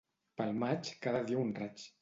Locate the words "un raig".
1.47-1.89